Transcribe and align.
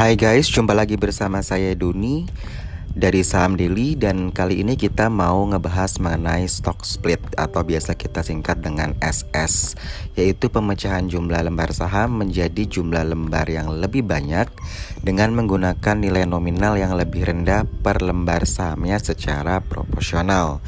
Hai 0.00 0.16
guys, 0.16 0.48
jumpa 0.48 0.72
lagi 0.72 0.96
bersama 0.96 1.44
saya 1.44 1.76
Duni 1.76 2.24
dari 2.96 3.20
Saham 3.20 3.52
Daily 3.52 4.00
dan 4.00 4.32
kali 4.32 4.64
ini 4.64 4.72
kita 4.72 5.12
mau 5.12 5.44
ngebahas 5.44 6.00
mengenai 6.00 6.48
stock 6.48 6.88
split 6.88 7.20
atau 7.36 7.60
biasa 7.60 8.00
kita 8.00 8.24
singkat 8.24 8.64
dengan 8.64 8.96
SS 9.04 9.76
yaitu 10.16 10.48
pemecahan 10.48 11.04
jumlah 11.04 11.44
lembar 11.44 11.76
saham 11.76 12.16
menjadi 12.16 12.64
jumlah 12.64 13.12
lembar 13.12 13.44
yang 13.52 13.76
lebih 13.76 14.00
banyak 14.00 14.48
dengan 15.04 15.36
menggunakan 15.36 15.96
nilai 16.00 16.24
nominal 16.24 16.80
yang 16.80 16.96
lebih 16.96 17.28
rendah 17.28 17.68
per 17.84 18.00
lembar 18.00 18.48
sahamnya 18.48 18.96
secara 19.04 19.60
proporsional. 19.60 20.64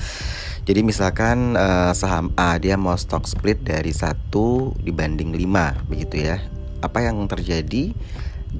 Jadi 0.68 0.85
misalkan 0.85 1.57
uh, 1.57 1.96
saham 1.96 2.36
A 2.36 2.61
dia 2.61 2.76
mau 2.76 3.00
stock 3.00 3.25
split 3.25 3.64
dari 3.64 3.96
satu 3.96 4.76
dibanding 4.76 5.32
5 5.32 5.89
begitu 5.89 6.21
ya. 6.21 6.36
Apa 6.85 7.00
yang 7.00 7.25
terjadi? 7.32 7.96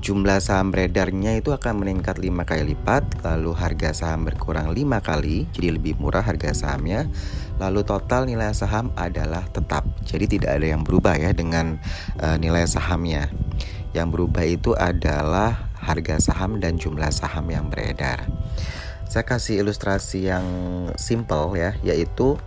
Jumlah 0.01 0.41
saham 0.41 0.73
beredarnya 0.73 1.37
itu 1.37 1.53
akan 1.53 1.85
meningkat 1.85 2.17
5 2.17 2.49
kali 2.49 2.73
lipat, 2.73 3.05
lalu 3.21 3.53
harga 3.53 3.93
saham 3.93 4.25
berkurang 4.25 4.73
5 4.73 5.05
kali, 5.05 5.45
jadi 5.53 5.77
lebih 5.77 6.01
murah 6.01 6.25
harga 6.25 6.57
sahamnya. 6.57 7.11
Lalu 7.61 7.85
total 7.85 8.25
nilai 8.25 8.57
saham 8.57 8.89
adalah 8.97 9.45
tetap. 9.53 9.85
Jadi 10.09 10.39
tidak 10.39 10.57
ada 10.57 10.67
yang 10.73 10.83
berubah 10.83 11.21
ya 11.21 11.37
dengan 11.37 11.77
uh, 12.25 12.41
nilai 12.41 12.65
sahamnya. 12.65 13.29
Yang 13.93 14.09
berubah 14.09 14.45
itu 14.49 14.73
adalah 14.73 15.69
harga 15.77 16.17
saham 16.33 16.57
dan 16.57 16.81
jumlah 16.81 17.13
saham 17.13 17.53
yang 17.53 17.69
beredar. 17.69 18.25
Saya 19.05 19.29
kasih 19.29 19.61
ilustrasi 19.61 20.33
yang 20.33 20.47
simple 20.97 21.53
ya, 21.53 21.77
yaitu 21.85 22.41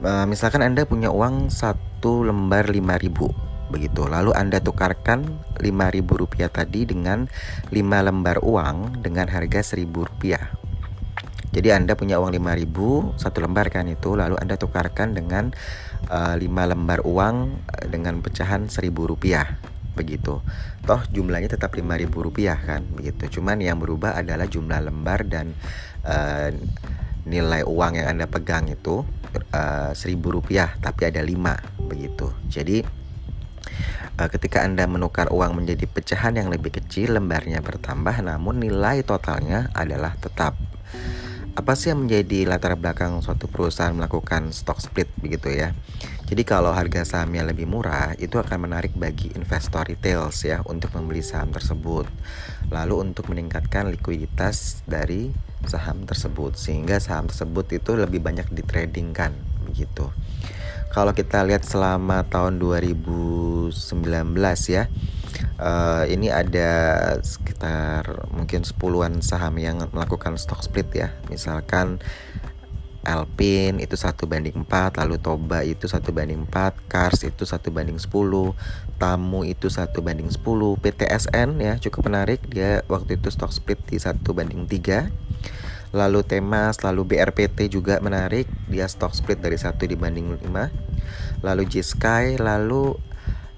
uh, 0.00 0.24
misalkan 0.24 0.64
Anda 0.64 0.88
punya 0.88 1.12
uang 1.12 1.52
satu 1.52 2.24
lembar 2.24 2.72
5000 2.72 3.49
begitu. 3.70 4.10
Lalu 4.10 4.34
Anda 4.34 4.58
tukarkan 4.58 5.24
Rp5.000 5.56 6.50
tadi 6.50 6.80
dengan 6.84 7.30
5 7.70 7.74
lembar 7.78 8.42
uang 8.42 9.00
dengan 9.00 9.30
harga 9.30 9.62
Rp1.000. 9.62 10.60
Jadi 11.50 11.68
Anda 11.74 11.98
punya 11.98 12.22
uang 12.22 12.30
5000 12.30 13.18
satu 13.18 13.42
lembar 13.42 13.74
kan 13.74 13.90
itu 13.90 14.14
lalu 14.14 14.38
Anda 14.38 14.54
tukarkan 14.54 15.18
dengan 15.18 15.50
uh, 16.06 16.38
eh, 16.38 16.46
5 16.46 16.46
lembar 16.46 17.02
uang 17.02 17.36
eh, 17.74 17.86
dengan 17.90 18.22
pecahan 18.22 18.70
Rp1.000 18.70 19.70
begitu. 19.98 20.38
Toh 20.86 21.00
jumlahnya 21.10 21.58
tetap 21.58 21.74
Rp5.000 21.74 22.46
kan 22.62 22.86
begitu. 22.94 23.40
Cuman 23.40 23.58
yang 23.58 23.82
berubah 23.82 24.14
adalah 24.14 24.46
jumlah 24.46 24.78
lembar 24.78 25.26
dan 25.26 25.58
uh, 26.06 26.54
nilai 27.26 27.66
uang 27.66 27.98
yang 27.98 28.16
Anda 28.16 28.30
pegang 28.30 28.70
itu 28.70 29.02
uh, 29.50 29.90
Rp1.000 29.90 30.78
tapi 30.78 31.02
ada 31.02 31.18
5 31.18 31.90
begitu. 31.90 32.30
Jadi 32.46 32.99
ketika 34.28 34.60
Anda 34.60 34.84
menukar 34.84 35.32
uang 35.32 35.56
menjadi 35.56 35.88
pecahan 35.88 36.36
yang 36.36 36.52
lebih 36.52 36.76
kecil, 36.76 37.16
lembarnya 37.16 37.64
bertambah 37.64 38.20
namun 38.20 38.60
nilai 38.60 39.00
totalnya 39.00 39.72
adalah 39.72 40.12
tetap. 40.20 40.58
Apa 41.56 41.74
sih 41.74 41.90
yang 41.90 42.06
menjadi 42.06 42.46
latar 42.46 42.78
belakang 42.78 43.18
suatu 43.20 43.50
perusahaan 43.50 43.90
melakukan 43.90 44.54
stock 44.54 44.78
split 44.78 45.10
begitu 45.18 45.50
ya? 45.50 45.74
Jadi 46.30 46.46
kalau 46.46 46.70
harga 46.70 47.02
sahamnya 47.02 47.42
lebih 47.42 47.66
murah, 47.66 48.14
itu 48.22 48.38
akan 48.38 48.70
menarik 48.70 48.94
bagi 48.94 49.34
investor 49.34 49.82
retail 49.82 50.30
ya 50.30 50.62
untuk 50.62 50.94
membeli 50.94 51.26
saham 51.26 51.50
tersebut. 51.50 52.06
Lalu 52.70 53.10
untuk 53.10 53.34
meningkatkan 53.34 53.90
likuiditas 53.90 54.86
dari 54.86 55.34
saham 55.66 56.06
tersebut 56.06 56.54
sehingga 56.54 57.02
saham 57.02 57.26
tersebut 57.26 57.82
itu 57.82 57.98
lebih 57.98 58.22
banyak 58.22 58.46
ditradingkan 58.54 59.49
begitu 59.80 60.12
kalau 60.92 61.16
kita 61.16 61.40
lihat 61.48 61.64
selama 61.64 62.28
tahun 62.28 62.60
2019 62.60 63.72
ya 64.68 64.92
uh, 65.56 66.04
ini 66.04 66.28
ada 66.28 66.70
sekitar 67.24 68.28
mungkin 68.34 68.66
sepuluhan 68.66 69.24
saham 69.24 69.56
yang 69.56 69.80
melakukan 69.94 70.34
stock 70.34 70.60
split 70.64 70.90
ya. 70.90 71.08
Misalkan 71.30 72.02
Alpin 73.00 73.80
itu 73.80 73.96
satu 73.96 74.28
banding 74.28 74.66
4 74.68 75.00
lalu 75.00 75.16
Toba 75.16 75.64
itu 75.64 75.88
satu 75.88 76.12
banding 76.12 76.44
4 76.44 76.84
Kars 76.84 77.24
itu 77.24 77.48
satu 77.48 77.72
banding 77.72 77.96
10 77.96 78.12
Tamu 79.00 79.40
itu 79.48 79.72
satu 79.72 80.04
banding 80.04 80.28
10 80.28 80.36
PTSN 80.76 81.48
ya 81.62 81.80
cukup 81.80 82.12
menarik. 82.12 82.44
Dia 82.50 82.84
waktu 82.90 83.16
itu 83.16 83.32
stock 83.32 83.54
split 83.54 83.80
di 83.88 83.96
satu 83.96 84.36
banding 84.36 84.68
3 84.68 85.08
lalu 85.90 86.22
Temas, 86.22 86.82
lalu 86.86 87.14
BRPT 87.16 87.70
juga 87.70 87.98
menarik, 87.98 88.46
dia 88.70 88.86
stock 88.86 89.14
split 89.14 89.42
dari 89.42 89.58
satu 89.58 89.86
dibanding 89.86 90.38
5. 90.38 91.42
Lalu 91.42 91.62
G-Sky, 91.66 92.38
lalu 92.38 92.94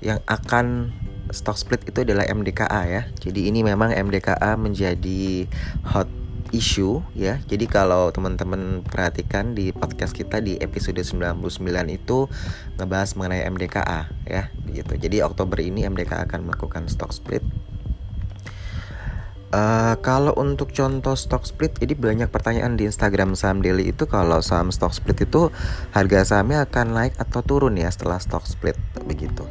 yang 0.03 0.19
akan 0.26 0.91
stock 1.31 1.56
split 1.56 1.87
itu 1.88 2.04
adalah 2.04 2.28
MDKA 2.28 2.82
ya. 2.88 3.03
Jadi 3.21 3.48
ini 3.48 3.65
memang 3.65 3.92
MDKA 3.94 4.56
menjadi 4.56 5.48
hot 5.87 6.09
issue 6.53 7.00
ya. 7.16 7.41
Jadi 7.48 7.65
kalau 7.65 8.12
teman-teman 8.12 8.84
perhatikan 8.84 9.56
di 9.56 9.72
podcast 9.72 10.12
kita 10.12 10.44
di 10.44 10.60
episode 10.60 11.00
99 11.00 11.41
itu 11.88 12.28
ngebahas 12.76 13.16
mengenai 13.16 13.48
MDKA 13.48 14.12
ya, 14.28 14.53
begitu. 14.69 14.92
Jadi 15.00 15.25
Oktober 15.25 15.59
ini 15.59 15.88
MDKA 15.88 16.28
akan 16.28 16.48
melakukan 16.48 16.87
stock 16.92 17.10
split 17.10 17.42
Uh, 19.52 20.00
kalau 20.00 20.32
untuk 20.40 20.72
contoh 20.72 21.12
stock 21.12 21.44
split, 21.44 21.76
ini 21.84 21.92
banyak 21.92 22.32
pertanyaan 22.32 22.80
di 22.80 22.88
Instagram 22.88 23.36
saham 23.36 23.60
daily 23.60 23.92
itu 23.92 24.08
kalau 24.08 24.40
saham 24.40 24.72
stock 24.72 24.96
split 24.96 25.28
itu 25.28 25.52
harga 25.92 26.24
sahamnya 26.24 26.64
akan 26.64 26.96
naik 26.96 27.14
atau 27.20 27.44
turun 27.44 27.76
ya 27.76 27.92
setelah 27.92 28.16
stock 28.16 28.48
split 28.48 28.80
begitu. 29.04 29.44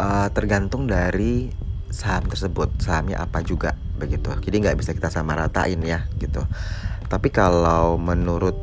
Uh, 0.00 0.32
tergantung 0.32 0.88
dari 0.88 1.52
saham 1.92 2.32
tersebut, 2.32 2.80
sahamnya 2.80 3.20
apa 3.20 3.44
juga 3.44 3.76
begitu. 4.00 4.32
Jadi 4.40 4.56
nggak 4.56 4.80
bisa 4.80 4.96
kita 4.96 5.12
sama 5.12 5.36
ratain 5.36 5.84
ya 5.84 6.08
gitu. 6.16 6.40
Tapi 7.12 7.28
kalau 7.28 8.00
menurut 8.00 8.56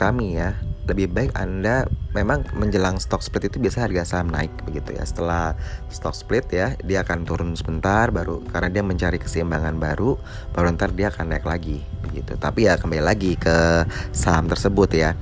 kami 0.00 0.40
ya 0.40 0.56
lebih 0.90 1.14
baik 1.14 1.32
Anda 1.38 1.86
memang 2.10 2.42
menjelang 2.58 2.98
stock 2.98 3.22
split 3.22 3.46
itu 3.46 3.62
biasa 3.62 3.86
harga 3.86 4.02
saham 4.02 4.34
naik 4.34 4.50
begitu 4.66 4.98
ya. 4.98 5.04
Setelah 5.06 5.54
stock 5.88 6.14
split 6.14 6.50
ya, 6.50 6.74
dia 6.82 7.06
akan 7.06 7.22
turun 7.22 7.54
sebentar 7.54 8.10
baru 8.10 8.42
karena 8.50 8.68
dia 8.68 8.82
mencari 8.82 9.22
keseimbangan 9.22 9.78
baru, 9.78 10.18
baru 10.50 10.74
ntar 10.74 10.90
dia 10.92 11.14
akan 11.14 11.30
naik 11.30 11.46
lagi 11.46 11.78
begitu. 12.02 12.34
Tapi 12.34 12.66
ya 12.66 12.74
kembali 12.76 13.02
lagi 13.02 13.38
ke 13.38 13.86
saham 14.10 14.50
tersebut 14.50 14.90
ya. 14.90 15.14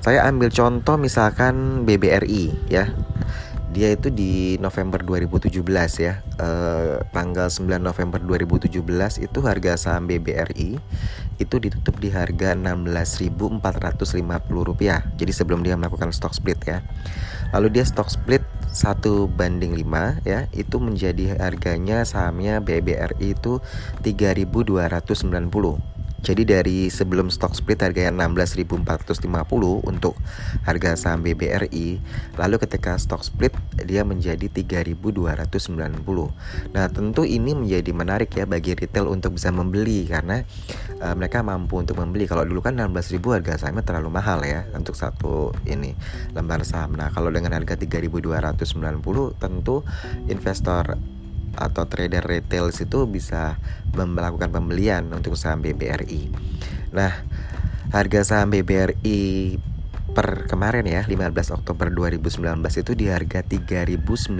Saya 0.00 0.24
ambil 0.30 0.48
contoh 0.48 0.96
misalkan 0.96 1.84
BBRI 1.84 2.70
ya 2.70 2.88
dia 3.70 3.94
itu 3.94 4.10
di 4.10 4.58
November 4.58 4.98
2017 4.98 5.62
ya 6.02 6.18
eh, 6.42 6.98
tanggal 7.14 7.46
9 7.46 7.78
November 7.78 8.18
2017 8.18 8.82
itu 9.22 9.38
harga 9.46 9.78
saham 9.78 10.10
BBRI 10.10 10.74
itu 11.40 11.56
ditutup 11.56 11.96
di 11.96 12.12
harga 12.12 12.52
16.450 12.52 13.64
rupiah. 14.52 15.00
Jadi 15.16 15.32
sebelum 15.32 15.64
dia 15.64 15.74
melakukan 15.80 16.12
stock 16.12 16.36
split 16.36 16.60
ya. 16.68 16.84
Lalu 17.56 17.80
dia 17.80 17.84
stock 17.88 18.12
split 18.12 18.44
satu 18.70 19.26
banding 19.26 19.74
5 19.74 20.22
ya 20.22 20.46
itu 20.54 20.78
menjadi 20.78 21.34
harganya 21.42 22.06
sahamnya 22.06 22.62
BBRI 22.62 23.34
itu 23.34 23.58
3.290 24.06 25.90
jadi 26.20 26.44
dari 26.44 26.92
sebelum 26.92 27.32
stock 27.32 27.56
split 27.56 27.80
harganya 27.80 28.12
16.450 28.28 29.24
untuk 29.88 30.14
harga 30.68 30.92
saham 30.92 31.24
BBRI, 31.24 31.96
lalu 32.36 32.56
ketika 32.60 33.00
stock 33.00 33.24
split 33.24 33.56
dia 33.80 34.04
menjadi 34.04 34.52
3.290. 34.52 35.00
Nah, 36.76 36.86
tentu 36.92 37.22
ini 37.24 37.56
menjadi 37.56 37.90
menarik 37.96 38.36
ya 38.36 38.44
bagi 38.44 38.76
retail 38.76 39.08
untuk 39.08 39.40
bisa 39.40 39.48
membeli 39.48 40.04
karena 40.04 40.44
uh, 41.00 41.16
mereka 41.16 41.40
mampu 41.40 41.80
untuk 41.80 41.96
membeli. 41.96 42.28
Kalau 42.28 42.44
dulu 42.44 42.60
kan 42.60 42.76
16.000 42.76 43.16
harga 43.40 43.56
sahamnya 43.56 43.84
terlalu 43.84 44.12
mahal 44.12 44.44
ya 44.44 44.68
untuk 44.76 44.92
satu 44.92 45.56
ini 45.64 45.96
lembar 46.36 46.60
saham. 46.68 47.00
Nah, 47.00 47.08
kalau 47.08 47.32
dengan 47.32 47.56
harga 47.56 47.80
3.290 47.80 49.40
tentu 49.40 49.80
investor 50.28 51.00
atau 51.58 51.86
trader 51.86 52.22
retail 52.22 52.70
itu 52.70 53.06
bisa 53.06 53.58
melakukan 53.94 54.50
pembelian 54.54 55.10
untuk 55.10 55.34
saham 55.34 55.62
BBRI. 55.64 56.30
Nah, 56.94 57.22
harga 57.90 58.20
saham 58.22 58.54
BBRI 58.54 59.58
per 60.10 60.50
kemarin 60.50 60.86
ya 60.90 61.06
15 61.06 61.54
Oktober 61.54 61.86
2019 61.94 62.42
itu 62.82 62.92
di 62.98 63.06
harga 63.06 63.46
3.940. 63.46 64.34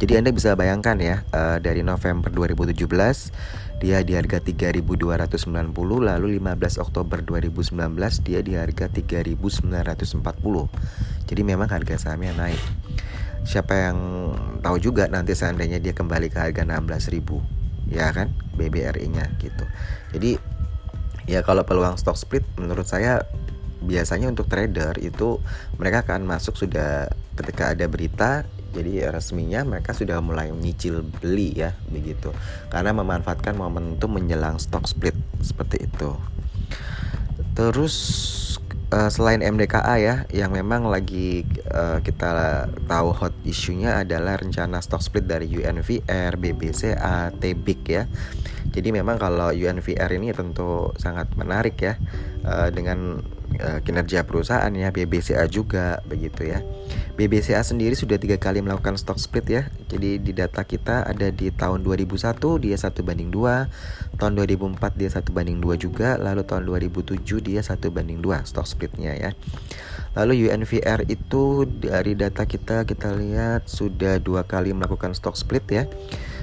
Jadi 0.00 0.12
Anda 0.16 0.32
bisa 0.32 0.56
bayangkan 0.56 0.96
ya 0.96 1.22
uh, 1.30 1.60
dari 1.60 1.84
November 1.84 2.32
2017 2.32 2.88
dia 3.80 4.04
di 4.04 4.12
harga 4.12 4.40
3.290 4.40 5.48
lalu 5.80 6.26
15 6.36 6.84
Oktober 6.84 7.20
2019 7.20 7.76
dia 8.24 8.40
di 8.40 8.56
harga 8.56 8.88
3.940. 8.88 9.68
Jadi 11.28 11.42
memang 11.44 11.68
harga 11.68 11.94
sahamnya 12.00 12.32
naik 12.34 12.60
siapa 13.44 13.72
yang 13.72 13.98
tahu 14.60 14.76
juga 14.78 15.08
nanti 15.08 15.32
seandainya 15.32 15.80
dia 15.80 15.96
kembali 15.96 16.28
ke 16.28 16.38
harga 16.38 16.62
16.000 16.62 17.90
ya 17.90 18.12
kan 18.14 18.30
BBRI-nya 18.54 19.34
gitu. 19.42 19.64
Jadi 20.14 20.38
ya 21.26 21.42
kalau 21.42 21.66
peluang 21.66 21.98
stock 21.98 22.18
split 22.18 22.46
menurut 22.60 22.86
saya 22.86 23.26
biasanya 23.80 24.28
untuk 24.28 24.46
trader 24.46 25.00
itu 25.00 25.40
mereka 25.80 26.04
akan 26.04 26.28
masuk 26.28 26.54
sudah 26.56 27.08
ketika 27.36 27.72
ada 27.72 27.88
berita 27.88 28.44
Jadi 28.70 29.02
resminya 29.02 29.66
mereka 29.66 29.90
sudah 29.90 30.22
mulai 30.22 30.54
menyicil 30.54 31.02
beli 31.02 31.58
ya 31.58 31.74
begitu. 31.90 32.30
Karena 32.70 32.94
memanfaatkan 32.94 33.58
momentum 33.58 34.14
menjelang 34.14 34.62
stock 34.62 34.86
split 34.86 35.18
seperti 35.42 35.90
itu. 35.90 36.14
Terus 37.58 37.96
uh, 38.90 39.10
selain 39.10 39.40
MDKA 39.40 39.96
ya, 39.98 40.14
yang 40.34 40.50
memang 40.52 40.90
lagi 40.90 41.46
uh, 41.70 42.02
kita 42.02 42.66
tahu 42.90 43.08
hot 43.14 43.34
isunya 43.46 44.02
adalah 44.02 44.38
rencana 44.38 44.82
stock 44.82 45.00
split 45.00 45.26
dari 45.26 45.46
UNVR, 45.50 46.36
BBCA, 46.36 47.34
TBIK 47.34 47.84
ya. 47.88 48.04
Jadi 48.68 48.92
memang 48.92 49.16
kalau 49.16 49.50
UNVR 49.50 50.10
ini 50.14 50.30
tentu 50.36 50.92
sangat 51.00 51.32
menarik 51.34 51.80
ya 51.80 51.96
uh, 52.44 52.68
dengan 52.68 53.24
uh, 53.58 53.78
kinerja 53.82 54.22
perusahaan 54.28 54.70
ya 54.70 54.92
BBCA 54.92 55.48
juga 55.48 56.04
begitu 56.06 56.46
ya. 56.46 56.60
BBCA 57.18 57.60
sendiri 57.60 57.92
sudah 57.92 58.16
tiga 58.16 58.40
kali 58.40 58.64
melakukan 58.64 58.96
stock 58.96 59.20
split 59.20 59.46
ya. 59.48 59.62
Jadi 59.90 60.22
di 60.22 60.32
data 60.32 60.64
kita 60.64 61.04
ada 61.04 61.28
di 61.28 61.52
tahun 61.52 61.82
2001 61.82 62.16
dia 62.62 62.76
satu 62.78 63.04
banding 63.04 63.28
dua, 63.28 63.68
tahun 64.16 64.40
2004 64.40 65.00
dia 65.00 65.10
satu 65.12 65.34
banding 65.34 65.58
dua 65.60 65.74
juga, 65.76 66.16
lalu 66.16 66.46
tahun 66.46 66.64
2007 66.64 67.20
dia 67.44 67.60
satu 67.60 67.92
banding 67.92 68.22
dua 68.22 68.46
stock 68.46 68.64
splitnya 68.64 69.12
ya. 69.18 69.30
Lalu 70.18 70.50
UNVR 70.50 71.06
itu 71.06 71.70
dari 71.70 72.18
data 72.18 72.42
kita 72.42 72.82
kita 72.82 73.14
lihat 73.14 73.70
sudah 73.70 74.18
dua 74.18 74.42
kali 74.42 74.74
melakukan 74.74 75.14
stock 75.14 75.38
split 75.38 75.66
ya. 75.70 75.84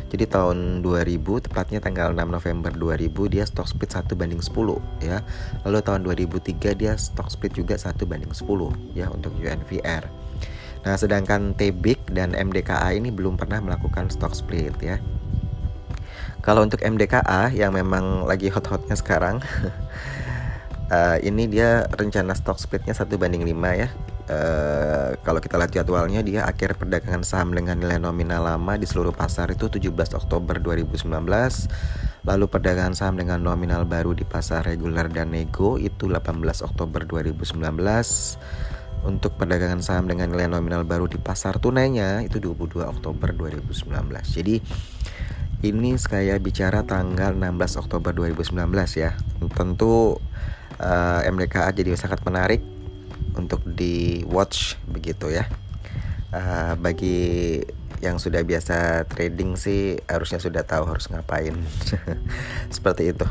Jadi 0.07 0.23
tahun 0.23 0.79
2000 0.79 1.51
tepatnya 1.51 1.83
tanggal 1.83 2.15
6 2.15 2.23
November 2.23 2.71
2000 2.71 3.11
dia 3.27 3.43
stock 3.43 3.67
split 3.67 3.91
1 3.91 4.07
banding 4.15 4.39
10 4.39 5.03
ya. 5.03 5.19
Lalu 5.67 5.77
tahun 5.83 6.01
2003 6.07 6.79
dia 6.79 6.95
stock 6.95 7.27
split 7.27 7.59
juga 7.59 7.75
1 7.75 7.91
banding 8.07 8.31
10 8.31 8.47
ya 8.95 9.11
untuk 9.11 9.35
UNVR. 9.35 10.07
Nah, 10.87 10.95
sedangkan 10.95 11.51
TBIK 11.59 12.15
dan 12.15 12.31
MDKA 12.31 12.95
ini 12.95 13.11
belum 13.11 13.35
pernah 13.35 13.59
melakukan 13.59 14.07
stock 14.07 14.31
split 14.31 14.79
ya. 14.79 15.03
Kalau 16.39 16.63
untuk 16.63 16.79
MDKA 16.79 17.51
yang 17.51 17.75
memang 17.75 18.23
lagi 18.23 18.47
hot-hotnya 18.47 18.95
sekarang 18.95 19.43
uh, 20.87 21.17
ini 21.27 21.43
dia 21.51 21.83
rencana 21.91 22.31
stock 22.31 22.55
splitnya 22.55 22.95
satu 22.95 23.19
banding 23.19 23.43
5 23.43 23.51
ya 23.75 23.91
Uh, 24.27 25.15
kalau 25.23 25.39
kita 25.39 25.55
lihat 25.55 25.71
jadwalnya 25.71 26.19
dia 26.19 26.43
akhir 26.43 26.75
perdagangan 26.75 27.23
saham 27.23 27.55
dengan 27.55 27.79
nilai 27.79 27.95
nominal 27.95 28.43
lama 28.43 28.75
di 28.75 28.83
seluruh 28.83 29.15
pasar 29.15 29.47
itu 29.55 29.71
17 29.71 29.87
Oktober 30.19 30.59
2019 30.59 31.07
lalu 32.27 32.45
perdagangan 32.51 32.91
saham 32.91 33.15
dengan 33.15 33.39
nominal 33.39 33.87
baru 33.87 34.11
di 34.11 34.27
pasar 34.27 34.67
reguler 34.67 35.07
dan 35.07 35.31
nego 35.31 35.79
itu 35.79 36.11
18 36.11 36.43
Oktober 36.59 37.07
2019 37.07 37.55
untuk 39.07 39.31
perdagangan 39.39 39.79
saham 39.79 40.11
dengan 40.11 40.35
nilai 40.35 40.51
nominal 40.51 40.83
baru 40.83 41.07
di 41.07 41.15
pasar 41.15 41.55
tunainya 41.63 42.19
itu 42.27 42.43
22 42.43 42.83
Oktober 42.83 43.31
2019 43.31 43.79
jadi 44.35 44.59
ini 45.65 45.97
saya 45.97 46.37
bicara 46.37 46.85
tanggal 46.85 47.33
16 47.33 47.81
Oktober 47.81 48.13
2019 48.13 48.61
ya. 48.93 49.17
Tentu 49.57 50.13
uh, 50.77 51.19
eh, 51.25 51.33
MDKA 51.33 51.73
jadi 51.73 51.97
sangat 51.97 52.21
menarik 52.21 52.61
untuk 53.37 53.61
di 53.63 54.25
watch 54.25 54.75
begitu 54.89 55.29
ya. 55.29 55.45
Uh, 56.33 56.75
bagi 56.75 57.63
yang 57.97 58.21
sudah 58.21 58.45
biasa 58.45 59.09
trading 59.09 59.57
sih 59.57 59.97
harusnya 60.05 60.37
sudah 60.37 60.61
tahu 60.65 60.85
harus 60.85 61.09
ngapain. 61.09 61.55
Seperti 62.75 63.13
itu. 63.13 63.25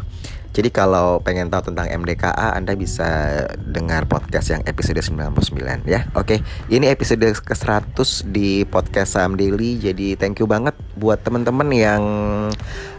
Jadi 0.56 0.72
kalau 0.72 1.20
pengen 1.20 1.52
tahu 1.52 1.68
tentang 1.68 1.84
MDKA 1.84 2.56
Anda 2.56 2.72
bisa 2.72 3.44
dengar 3.60 4.08
podcast 4.08 4.56
yang 4.56 4.64
episode 4.64 4.96
99 5.04 5.84
ya. 5.84 6.08
Oke 6.16 6.40
ini 6.72 6.88
episode 6.88 7.28
ke-100 7.44 8.24
di 8.32 8.64
podcast 8.64 9.20
Saham 9.20 9.36
Daily. 9.36 9.76
Jadi 9.76 10.16
thank 10.16 10.40
you 10.40 10.48
banget 10.48 10.72
buat 10.96 11.20
teman-teman 11.20 11.68
yang 11.76 12.02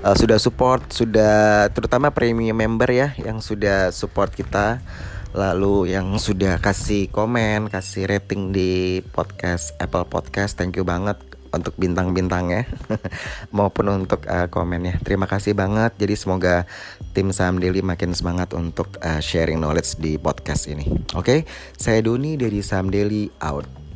uh, 0.05 0.13
sudah 0.13 0.37
support 0.37 0.85
Sudah 0.93 1.65
terutama 1.73 2.13
premium 2.13 2.53
member 2.53 2.93
ya 2.93 3.17
Yang 3.17 3.57
sudah 3.57 3.89
support 3.89 4.29
kita 4.37 4.77
lalu 5.37 5.93
yang 5.93 6.17
sudah 6.17 6.57
kasih 6.57 7.13
komen, 7.13 7.69
kasih 7.69 8.09
rating 8.09 8.49
di 8.49 9.05
podcast 9.13 9.77
Apple 9.77 10.09
Podcast, 10.09 10.57
thank 10.57 10.73
you 10.73 10.81
banget 10.81 11.21
untuk 11.53 11.77
bintang-bintangnya 11.77 12.65
maupun 13.55 14.03
untuk 14.03 14.25
uh, 14.25 14.49
komennya. 14.49 14.97
Terima 15.05 15.29
kasih 15.29 15.53
banget. 15.53 15.93
Jadi 15.95 16.17
semoga 16.17 16.65
tim 17.13 17.29
Saham 17.29 17.61
Daily 17.61 17.85
makin 17.85 18.17
semangat 18.17 18.51
untuk 18.57 18.97
uh, 18.99 19.21
sharing 19.21 19.61
knowledge 19.61 20.01
di 20.01 20.17
podcast 20.17 20.67
ini. 20.67 20.89
Oke, 21.13 21.21
okay? 21.21 21.39
saya 21.77 22.01
Doni 22.01 22.35
dari 22.35 22.59
Saham 22.65 22.89
Daily 22.89 23.29
out. 23.39 23.86